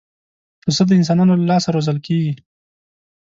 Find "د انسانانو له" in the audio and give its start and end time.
0.87-1.45